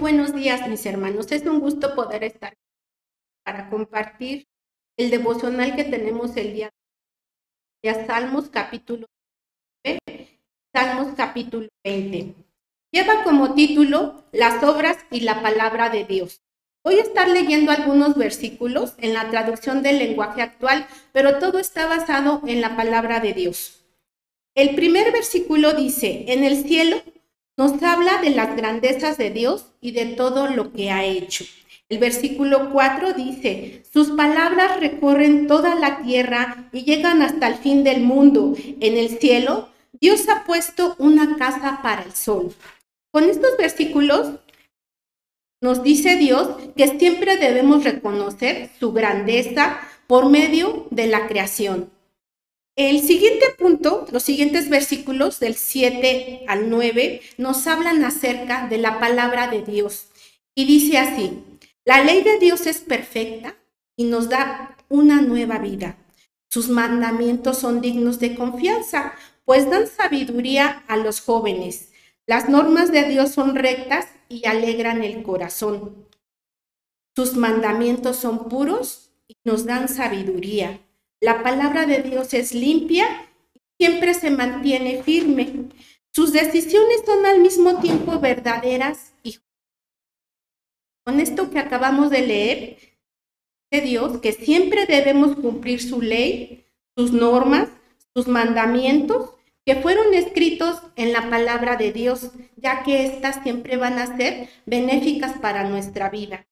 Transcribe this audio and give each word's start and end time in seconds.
días, 0.00 0.66
mis 0.66 0.86
hermanos. 0.86 1.30
Es 1.30 1.44
un 1.44 1.60
gusto 1.60 1.94
poder 1.94 2.24
estar 2.24 2.56
para 3.44 3.68
compartir 3.68 4.46
el 4.96 5.10
devocional 5.10 5.76
que 5.76 5.84
tenemos 5.84 6.36
el 6.36 6.54
día 6.54 6.70
de 7.82 8.06
Salmos 8.06 8.48
capítulo 8.48 9.06
9, 9.84 10.38
Salmos 10.74 11.14
capítulo 11.14 11.68
20. 11.84 12.34
Lleva 12.92 13.24
como 13.24 13.54
título 13.54 14.24
Las 14.32 14.62
obras 14.64 14.96
y 15.10 15.20
la 15.20 15.42
palabra 15.42 15.90
de 15.90 16.04
Dios. 16.04 16.40
Voy 16.82 16.98
a 16.98 17.02
estar 17.02 17.28
leyendo 17.28 17.70
algunos 17.70 18.16
versículos 18.16 18.94
en 18.98 19.12
la 19.12 19.28
traducción 19.28 19.82
del 19.82 19.98
lenguaje 19.98 20.40
actual, 20.40 20.86
pero 21.12 21.38
todo 21.38 21.58
está 21.58 21.86
basado 21.86 22.40
en 22.46 22.62
la 22.62 22.74
palabra 22.74 23.20
de 23.20 23.34
Dios. 23.34 23.84
El 24.54 24.74
primer 24.74 25.12
versículo 25.12 25.74
dice, 25.74 26.24
en 26.28 26.42
el 26.42 26.64
cielo 26.64 27.02
nos 27.60 27.82
habla 27.82 28.22
de 28.22 28.30
las 28.30 28.56
grandezas 28.56 29.18
de 29.18 29.28
Dios 29.28 29.66
y 29.82 29.90
de 29.90 30.06
todo 30.06 30.46
lo 30.46 30.72
que 30.72 30.90
ha 30.90 31.04
hecho. 31.04 31.44
El 31.90 31.98
versículo 31.98 32.70
4 32.72 33.12
dice, 33.12 33.82
sus 33.92 34.12
palabras 34.12 34.80
recorren 34.80 35.46
toda 35.46 35.74
la 35.74 35.98
tierra 35.98 36.70
y 36.72 36.84
llegan 36.84 37.20
hasta 37.20 37.48
el 37.48 37.56
fin 37.56 37.84
del 37.84 38.00
mundo. 38.00 38.54
En 38.80 38.96
el 38.96 39.18
cielo, 39.18 39.68
Dios 40.00 40.26
ha 40.30 40.44
puesto 40.44 40.96
una 40.98 41.36
casa 41.36 41.80
para 41.82 42.00
el 42.00 42.14
sol. 42.14 42.50
Con 43.12 43.24
estos 43.24 43.54
versículos 43.58 44.36
nos 45.60 45.82
dice 45.82 46.16
Dios 46.16 46.48
que 46.74 46.98
siempre 46.98 47.36
debemos 47.36 47.84
reconocer 47.84 48.70
su 48.80 48.94
grandeza 48.94 49.78
por 50.06 50.30
medio 50.30 50.86
de 50.90 51.08
la 51.08 51.26
creación. 51.26 51.90
El 52.76 53.00
siguiente 53.00 53.46
punto, 53.58 54.06
los 54.10 54.22
siguientes 54.22 54.70
versículos 54.70 55.40
del 55.40 55.54
7 55.56 56.44
al 56.46 56.70
9, 56.70 57.20
nos 57.36 57.66
hablan 57.66 58.04
acerca 58.04 58.68
de 58.68 58.78
la 58.78 59.00
palabra 59.00 59.48
de 59.48 59.62
Dios. 59.62 60.06
Y 60.54 60.64
dice 60.64 60.98
así, 60.98 61.42
la 61.84 62.02
ley 62.04 62.22
de 62.22 62.38
Dios 62.38 62.66
es 62.66 62.78
perfecta 62.78 63.56
y 63.96 64.04
nos 64.04 64.28
da 64.28 64.76
una 64.88 65.20
nueva 65.20 65.58
vida. 65.58 65.96
Sus 66.48 66.68
mandamientos 66.68 67.58
son 67.58 67.80
dignos 67.80 68.18
de 68.18 68.34
confianza, 68.34 69.14
pues 69.44 69.68
dan 69.68 69.86
sabiduría 69.86 70.84
a 70.88 70.96
los 70.96 71.20
jóvenes. 71.20 71.92
Las 72.26 72.48
normas 72.48 72.92
de 72.92 73.04
Dios 73.04 73.30
son 73.32 73.56
rectas 73.56 74.06
y 74.28 74.46
alegran 74.46 75.02
el 75.02 75.22
corazón. 75.22 76.06
Sus 77.16 77.34
mandamientos 77.36 78.16
son 78.16 78.48
puros 78.48 79.10
y 79.26 79.36
nos 79.44 79.66
dan 79.66 79.88
sabiduría. 79.88 80.80
La 81.22 81.42
palabra 81.42 81.84
de 81.84 82.02
Dios 82.02 82.32
es 82.32 82.54
limpia 82.54 83.06
y 83.54 83.60
siempre 83.78 84.14
se 84.14 84.30
mantiene 84.30 85.02
firme. 85.02 85.68
Sus 86.12 86.32
decisiones 86.32 87.02
son 87.04 87.26
al 87.26 87.40
mismo 87.40 87.78
tiempo 87.80 88.18
verdaderas 88.18 89.12
y 89.22 89.38
con 91.04 91.20
esto 91.20 91.50
que 91.50 91.58
acabamos 91.58 92.10
de 92.10 92.26
leer, 92.26 92.78
de 93.70 93.80
Dios 93.82 94.18
que 94.20 94.32
siempre 94.32 94.86
debemos 94.86 95.36
cumplir 95.36 95.82
su 95.82 96.00
ley, 96.00 96.64
sus 96.96 97.12
normas, 97.12 97.68
sus 98.14 98.26
mandamientos 98.26 99.34
que 99.66 99.76
fueron 99.76 100.14
escritos 100.14 100.80
en 100.96 101.12
la 101.12 101.28
palabra 101.28 101.76
de 101.76 101.92
Dios, 101.92 102.30
ya 102.56 102.82
que 102.82 103.04
éstas 103.04 103.42
siempre 103.42 103.76
van 103.76 103.98
a 103.98 104.16
ser 104.16 104.48
benéficas 104.64 105.38
para 105.38 105.64
nuestra 105.64 106.08
vida. 106.08 106.46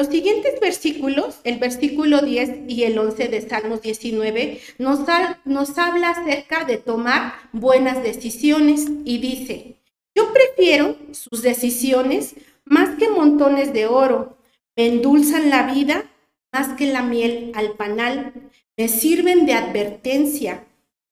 Los 0.00 0.08
siguientes 0.08 0.58
versículos, 0.60 1.40
el 1.44 1.58
versículo 1.58 2.22
10 2.22 2.60
y 2.68 2.84
el 2.84 2.98
11 2.98 3.28
de 3.28 3.46
Salmos 3.46 3.82
19, 3.82 4.58
nos, 4.78 5.06
habla 5.06 6.08
acerca 6.08 6.64
de 6.64 6.78
tomar 6.78 7.34
buenas 7.52 8.02
decisiones 8.02 8.86
y 9.04 9.18
dice, 9.18 9.76
yo 10.14 10.32
prefiero 10.32 10.96
sus 11.12 11.42
decisiones 11.42 12.34
más 12.64 12.96
que 12.98 13.10
montones 13.10 13.74
de 13.74 13.84
oro, 13.84 14.38
me 14.74 14.86
endulzan 14.86 15.50
la 15.50 15.70
vida 15.70 16.06
más 16.50 16.68
que 16.78 16.90
la 16.90 17.02
miel 17.02 17.52
al 17.54 17.72
panal, 17.72 18.32
me 18.78 18.88
sirven 18.88 19.44
de 19.44 19.52
advertencia, 19.52 20.64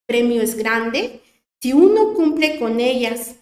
premio 0.07 0.41
es 0.41 0.57
grande 0.57 1.21
si 1.61 1.75
uno 1.75 2.15
cumple 2.15 2.59
con 2.59 2.81
ellas. 2.81 3.35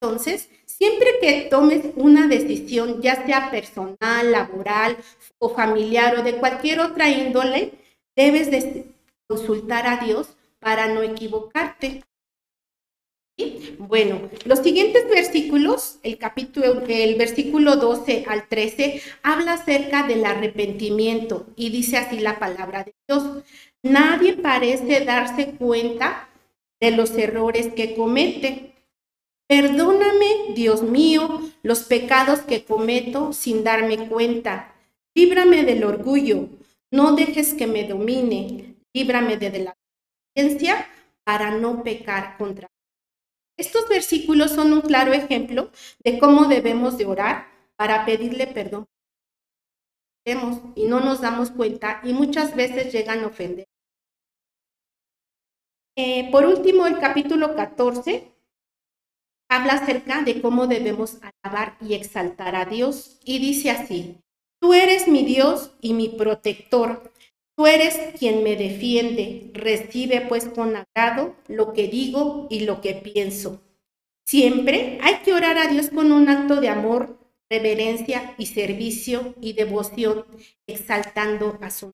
Entonces, 0.00 0.48
Siempre 0.76 1.20
que 1.20 1.42
tomes 1.42 1.84
una 1.94 2.26
decisión, 2.26 3.00
ya 3.00 3.24
sea 3.26 3.48
personal, 3.52 4.32
laboral 4.32 4.96
o 5.38 5.48
familiar 5.50 6.18
o 6.18 6.24
de 6.24 6.34
cualquier 6.34 6.80
otra 6.80 7.08
índole, 7.08 7.74
debes 8.16 8.50
de 8.50 8.86
consultar 9.28 9.86
a 9.86 10.04
Dios 10.04 10.36
para 10.58 10.88
no 10.88 11.02
equivocarte. 11.02 12.02
Bueno, 13.78 14.28
los 14.46 14.60
siguientes 14.60 15.08
versículos, 15.08 16.00
el 16.02 16.18
capítulo, 16.18 16.82
el 16.88 17.14
versículo 17.14 17.76
12 17.76 18.24
al 18.26 18.48
13, 18.48 19.00
habla 19.22 19.52
acerca 19.52 20.08
del 20.08 20.24
arrepentimiento 20.24 21.46
y 21.54 21.70
dice 21.70 21.98
así 21.98 22.18
la 22.18 22.40
palabra 22.40 22.82
de 22.82 22.94
Dios. 23.06 23.44
Nadie 23.84 24.34
parece 24.34 25.04
darse 25.04 25.52
cuenta 25.52 26.28
de 26.80 26.90
los 26.90 27.12
errores 27.12 27.72
que 27.74 27.94
comete 27.94 28.73
Perdóname, 29.46 30.54
Dios 30.54 30.82
mío, 30.82 31.40
los 31.62 31.84
pecados 31.84 32.40
que 32.40 32.64
cometo 32.64 33.32
sin 33.32 33.62
darme 33.62 34.08
cuenta. 34.08 34.74
Líbrame 35.14 35.64
del 35.64 35.84
orgullo, 35.84 36.48
no 36.90 37.14
dejes 37.14 37.52
que 37.52 37.66
me 37.66 37.84
domine. 37.84 38.76
Líbrame 38.94 39.36
de 39.36 39.58
la 39.58 39.76
conciencia 40.34 40.88
para 41.24 41.50
no 41.50 41.82
pecar 41.82 42.38
contra 42.38 42.68
Estos 43.58 43.88
versículos 43.88 44.52
son 44.52 44.72
un 44.72 44.80
claro 44.80 45.12
ejemplo 45.12 45.70
de 46.02 46.18
cómo 46.18 46.46
debemos 46.46 46.96
de 46.96 47.06
orar 47.06 47.46
para 47.76 48.06
pedirle 48.06 48.46
perdón. 48.46 48.86
Y 50.74 50.86
no 50.86 51.00
nos 51.00 51.20
damos 51.20 51.50
cuenta 51.50 52.00
y 52.02 52.14
muchas 52.14 52.56
veces 52.56 52.92
llegan 52.92 53.24
a 53.24 53.26
ofender. 53.26 53.66
Eh, 55.96 56.30
por 56.32 56.46
último, 56.46 56.86
el 56.86 56.98
capítulo 56.98 57.54
14 57.54 58.33
habla 59.48 59.74
acerca 59.74 60.22
de 60.22 60.40
cómo 60.40 60.66
debemos 60.66 61.18
alabar 61.42 61.76
y 61.80 61.94
exaltar 61.94 62.56
a 62.56 62.64
Dios 62.64 63.18
y 63.24 63.38
dice 63.38 63.70
así, 63.70 64.18
tú 64.60 64.74
eres 64.74 65.08
mi 65.08 65.24
Dios 65.24 65.72
y 65.80 65.92
mi 65.94 66.08
protector, 66.08 67.12
tú 67.56 67.66
eres 67.66 67.98
quien 68.18 68.42
me 68.42 68.56
defiende, 68.56 69.50
recibe 69.54 70.22
pues 70.22 70.46
con 70.46 70.76
agrado 70.76 71.36
lo 71.48 71.72
que 71.72 71.88
digo 71.88 72.46
y 72.50 72.60
lo 72.60 72.80
que 72.80 72.94
pienso. 72.94 73.62
Siempre 74.26 74.98
hay 75.02 75.16
que 75.24 75.34
orar 75.34 75.58
a 75.58 75.68
Dios 75.68 75.90
con 75.90 76.12
un 76.12 76.28
acto 76.28 76.60
de 76.60 76.68
amor, 76.68 77.18
reverencia 77.50 78.34
y 78.38 78.46
servicio 78.46 79.34
y 79.40 79.52
devoción, 79.52 80.24
exaltando 80.66 81.58
a 81.60 81.70
su 81.70 81.92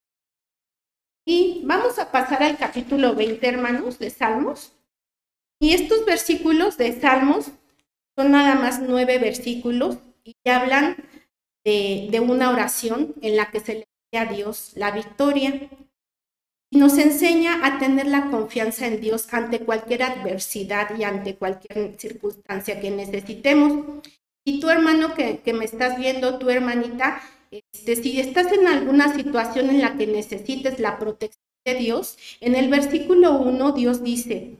y 1.32 1.62
vamos 1.64 1.98
a 1.98 2.10
pasar 2.10 2.42
al 2.42 2.56
capítulo 2.56 3.14
20, 3.14 3.46
hermanos, 3.46 3.98
de 3.98 4.10
Salmos. 4.10 4.72
Y 5.60 5.74
estos 5.74 6.06
versículos 6.06 6.78
de 6.78 6.98
Salmos 6.98 7.50
son 8.16 8.32
nada 8.32 8.54
más 8.54 8.80
nueve 8.80 9.18
versículos 9.18 9.98
y 10.24 10.34
hablan 10.48 10.96
de, 11.64 12.20
una 12.20 12.50
oración 12.50 13.14
en 13.20 13.36
la 13.36 13.50
que 13.50 13.60
se 13.60 13.74
le 13.74 13.88
pide 14.10 14.22
a 14.22 14.32
Dios 14.32 14.72
la 14.74 14.90
victoria 14.90 15.68
y 16.70 16.78
nos 16.78 16.96
enseña 16.96 17.66
a 17.66 17.78
tener 17.78 18.06
la 18.06 18.30
confianza 18.30 18.86
en 18.86 19.02
Dios 19.02 19.26
ante 19.32 19.60
cualquier 19.60 20.02
adversidad 20.02 20.96
y 20.96 21.04
ante 21.04 21.36
cualquier 21.36 21.96
circunstancia 21.98 22.80
que 22.80 22.90
necesitemos. 22.90 24.02
Y 24.46 24.60
tu 24.60 24.70
hermano 24.70 25.14
que, 25.14 25.42
me 25.52 25.66
estás 25.66 25.98
viendo, 25.98 26.38
tu 26.38 26.48
hermanita, 26.48 27.20
este, 27.50 27.96
si 27.96 28.18
estás 28.18 28.50
en 28.52 28.66
alguna 28.66 29.14
situación 29.14 29.68
en 29.68 29.82
la 29.82 29.98
que 29.98 30.06
necesites 30.06 30.78
la 30.78 30.98
protección 30.98 31.44
de 31.66 31.74
Dios, 31.74 32.16
en 32.40 32.54
el 32.54 32.70
versículo 32.70 33.38
1 33.38 33.72
Dios 33.72 34.02
dice, 34.02 34.56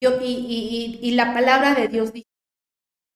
y, 0.00 1.10
la 1.12 1.32
palabra 1.32 1.74
de 1.74 1.88
Dios 1.88 2.12
dice, 2.12 2.28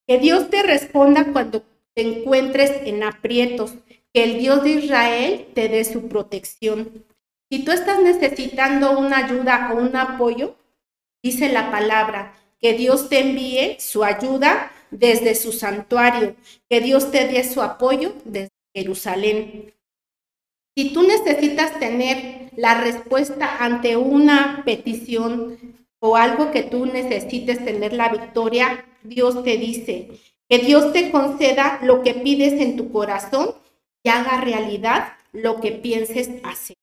que 0.07 0.19
Dios 0.19 0.49
te 0.51 0.63
responda 0.63 1.33
cuando 1.33 1.63
te 1.95 2.03
encuentres 2.03 2.71
en 2.87 3.03
aprietos, 3.03 3.75
que 4.13 4.25
el 4.25 4.39
Dios 4.39 4.63
de 4.63 4.71
Israel 4.71 5.49
te 5.55 5.69
dé 5.69 5.85
su 5.85 6.09
protección. 6.09 7.05
Si 7.51 7.65
tú 7.65 7.73
estás 7.73 8.01
necesitando 8.01 8.99
una 8.99 9.19
ayuda 9.19 9.71
o 9.73 9.79
un 9.79 9.95
apoyo, 9.97 10.57
dice 11.23 11.51
la 11.51 11.71
palabra, 11.71 12.35
que 12.59 12.75
Dios 12.75 13.09
te 13.09 13.21
envíe 13.21 13.77
su 13.81 14.05
ayuda 14.05 14.73
desde 14.91 15.35
su 15.35 15.53
santuario, 15.53 16.37
que 16.69 16.81
Dios 16.81 17.11
te 17.11 17.29
dé 17.29 17.45
su 17.45 17.63
apoyo 17.63 18.15
desde 18.25 18.53
Jerusalén. 18.75 19.75
Si 20.77 20.93
tú 20.93 21.03
necesitas 21.03 21.79
tener 21.79 22.51
la 22.57 22.81
respuesta 22.81 23.57
ante 23.59 23.97
una 23.97 24.63
petición 24.65 25.59
o 26.01 26.17
algo 26.17 26.51
que 26.51 26.63
tú 26.63 26.87
necesites 26.87 27.65
tener 27.65 27.93
la 27.93 28.09
victoria, 28.09 28.85
Dios 29.03 29.43
te 29.43 29.57
dice 29.57 30.11
que 30.49 30.59
Dios 30.59 30.93
te 30.93 31.11
conceda 31.11 31.79
lo 31.83 32.03
que 32.03 32.15
pides 32.15 32.55
en 32.61 32.77
tu 32.77 32.91
corazón 32.91 33.55
y 34.03 34.09
haga 34.09 34.41
realidad 34.41 35.13
lo 35.33 35.61
que 35.61 35.73
pienses 35.73 36.31
hacer. 36.43 36.77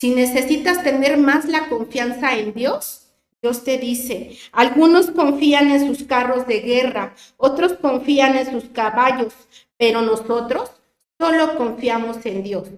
Si 0.00 0.10
necesitas 0.14 0.82
tener 0.82 1.16
más 1.16 1.44
la 1.44 1.68
confianza 1.68 2.36
en 2.36 2.52
Dios, 2.52 3.04
Dios 3.40 3.62
te 3.62 3.78
dice, 3.78 4.36
algunos 4.52 5.10
confían 5.10 5.70
en 5.70 5.86
sus 5.86 6.04
carros 6.04 6.46
de 6.46 6.60
guerra, 6.60 7.14
otros 7.36 7.74
confían 7.74 8.36
en 8.36 8.50
sus 8.50 8.64
caballos, 8.70 9.34
pero 9.76 10.00
nosotros 10.02 10.70
solo 11.18 11.56
confiamos 11.56 12.24
en 12.26 12.42
Dios. 12.42 12.68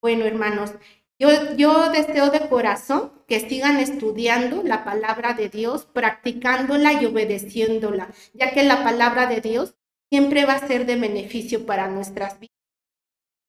Bueno, 0.00 0.24
hermanos, 0.24 0.72
yo, 1.20 1.90
deseo 1.90 2.30
de 2.30 2.48
corazón 2.48 3.12
que 3.28 3.40
sigan 3.40 3.78
estudiando 3.78 4.62
la 4.62 4.84
palabra 4.84 5.34
de 5.34 5.50
Dios, 5.50 5.84
practicándola 5.84 6.94
y 6.94 7.04
obedeciéndola, 7.04 8.08
ya 8.32 8.52
que 8.52 8.62
la 8.62 8.82
palabra 8.82 9.26
de 9.26 9.42
Dios 9.42 9.74
siempre 10.10 10.46
va 10.46 10.54
a 10.54 10.66
ser 10.66 10.86
de 10.86 10.96
beneficio 10.96 11.66
para 11.66 11.88
nuestras 11.88 12.40
vidas. 12.40 12.56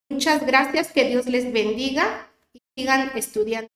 Muchas 0.10 0.46
gracias, 0.46 0.92
que 0.92 1.08
Dios 1.08 1.28
les 1.28 1.54
bendiga 1.54 2.30
y 2.52 2.60
sigan 2.76 3.12
estudiando. 3.16 3.70